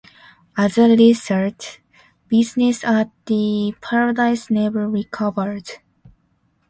As 0.57 0.79
a 0.79 0.87
result, 0.97 1.77
business 2.27 2.83
at 2.83 3.11
the 3.27 3.75
Paradise 3.81 4.49
never 4.49 4.89
recovered. 4.89 5.69